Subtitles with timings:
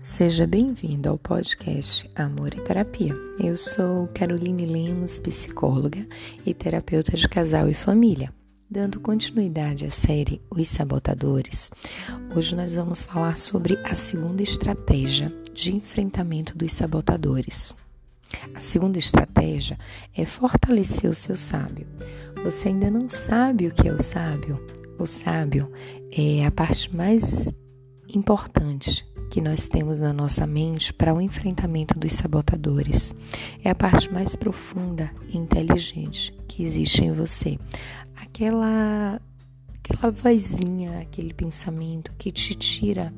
[0.00, 3.12] Seja bem-vindo ao podcast Amor e Terapia.
[3.42, 6.06] Eu sou Caroline Lemos, psicóloga
[6.46, 8.32] e terapeuta de casal e família.
[8.70, 11.72] Dando continuidade à série Os Sabotadores,
[12.32, 17.74] hoje nós vamos falar sobre a segunda estratégia de enfrentamento dos sabotadores.
[18.54, 19.76] A segunda estratégia
[20.14, 21.88] é fortalecer o seu sábio.
[22.44, 24.64] Você ainda não sabe o que é o sábio?
[24.96, 25.72] O sábio
[26.12, 27.52] é a parte mais
[28.14, 33.14] importante que nós temos na nossa mente para o enfrentamento dos sabotadores.
[33.62, 37.58] É a parte mais profunda e inteligente que existe em você.
[38.16, 39.20] Aquela
[39.90, 43.12] aquela vozinha, aquele pensamento que te tira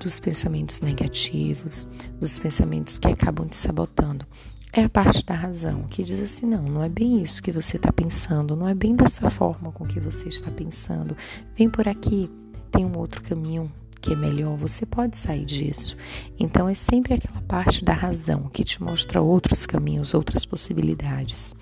[0.00, 1.86] dos pensamentos negativos,
[2.20, 4.26] dos pensamentos que acabam te sabotando.
[4.72, 7.76] É a parte da razão que diz assim: não, não é bem isso que você
[7.76, 11.16] está pensando, não é bem dessa forma com que você está pensando.
[11.56, 12.28] Vem por aqui,
[12.72, 13.70] tem um outro caminho,
[14.04, 15.96] que é melhor, você pode sair disso.
[16.38, 21.54] Então é sempre aquela parte da razão que te mostra outros caminhos, outras possibilidades.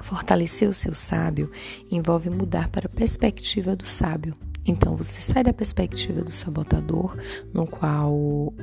[0.00, 1.50] Fortalecer o seu sábio
[1.90, 4.36] envolve mudar para a perspectiva do sábio.
[4.64, 7.16] Então você sai da perspectiva do sabotador,
[7.52, 8.54] no qual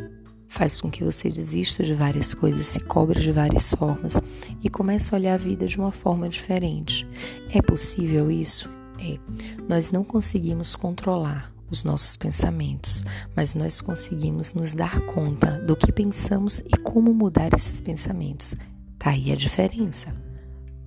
[0.48, 4.22] faz com que você desista de várias coisas, se cobre de várias formas
[4.64, 7.06] e comece a olhar a vida de uma forma diferente.
[7.54, 8.70] É possível isso?
[8.98, 9.20] É.
[9.68, 13.04] Nós não conseguimos controlar os nossos pensamentos,
[13.36, 18.56] mas nós conseguimos nos dar conta do que pensamos e como mudar esses pensamentos.
[18.98, 20.14] Tá aí a diferença.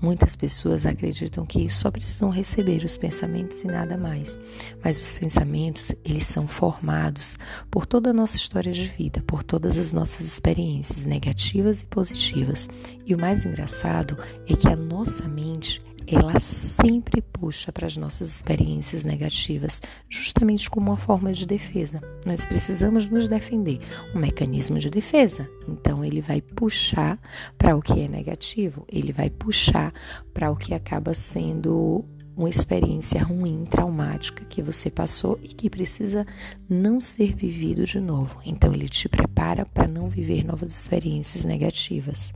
[0.02, 4.38] Muitas pessoas acreditam que só precisam receber os pensamentos e nada mais.
[4.82, 7.38] Mas os pensamentos, eles são formados
[7.70, 12.66] por toda a nossa história de vida, por todas as nossas experiências negativas e positivas.
[13.04, 14.16] E o mais engraçado
[14.48, 20.90] é que a nossa mente, ela sempre puxa para as nossas experiências negativas, justamente como
[20.90, 22.00] uma forma de defesa.
[22.26, 23.78] Nós precisamos nos defender,
[24.14, 25.48] um mecanismo de defesa.
[25.68, 27.18] Então, ele vai puxar
[27.56, 29.92] para o que é negativo, ele vai puxar
[30.34, 32.04] para o que acaba sendo
[32.36, 36.26] uma experiência ruim, traumática que você passou e que precisa
[36.68, 38.40] não ser vivido de novo.
[38.44, 42.32] Então, ele te prepara para não viver novas experiências negativas.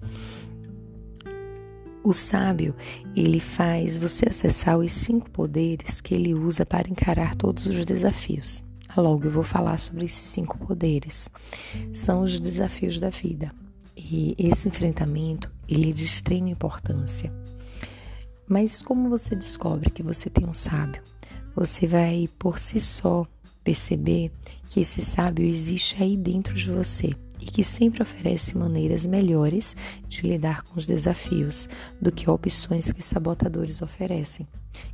[2.04, 2.74] O sábio,
[3.16, 8.62] ele faz você acessar os cinco poderes que ele usa para encarar todos os desafios.
[8.94, 11.30] Logo eu vou falar sobre esses cinco poderes.
[11.90, 13.50] São os desafios da vida.
[13.96, 17.32] E esse enfrentamento, ele é de extrema importância.
[18.46, 21.02] Mas como você descobre que você tem um sábio?
[21.56, 23.26] Você vai por si só
[23.64, 24.30] perceber
[24.68, 27.14] que esse sábio existe aí dentro de você
[27.44, 29.76] e que sempre oferece maneiras melhores
[30.08, 31.68] de lidar com os desafios
[32.00, 34.48] do que opções que os sabotadores oferecem.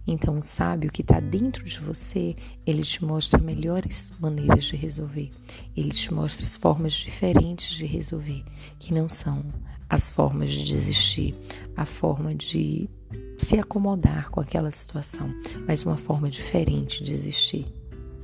[0.04, 2.34] Então, o sábio que está dentro de você,
[2.66, 5.30] ele te mostra melhores maneiras de resolver.
[5.76, 8.42] Ele te mostra as formas diferentes de resolver,
[8.80, 9.44] que não são
[9.88, 11.34] as formas de desistir,
[11.76, 12.90] a forma de
[13.38, 15.32] se acomodar com aquela situação,
[15.66, 17.79] mas uma forma diferente de existir.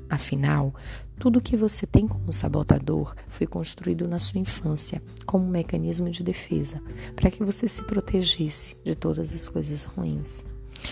[0.08, 0.74] Afinal,
[1.18, 6.22] tudo que você tem como sabotador foi construído na sua infância como um mecanismo de
[6.22, 6.80] defesa,
[7.14, 10.44] para que você se protegesse de todas as coisas ruins.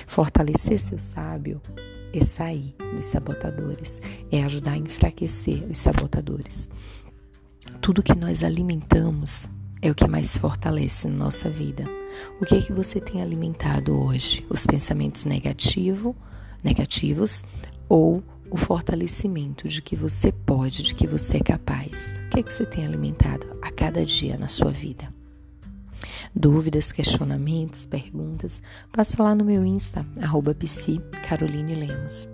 [0.06, 1.60] Fortalecer seu sábio
[2.12, 6.69] é sair dos sabotadores, é ajudar a enfraquecer os sabotadores.
[7.80, 9.48] Tudo que nós alimentamos
[9.82, 11.84] é o que mais fortalece na nossa vida.
[12.41, 14.44] O que é que você tem alimentado hoje?
[14.48, 16.16] Os pensamentos negativo,
[16.62, 17.44] negativos
[17.88, 18.22] ou
[18.54, 22.20] o fortalecimento de que você pode, de que você é capaz.
[22.25, 25.12] O que é que você tem alimentado a cada dia na sua vida?
[26.32, 30.56] Dúvidas, questionamentos, perguntas, passa lá no meu Insta, arroba
[31.28, 32.28] Caroline Lemos.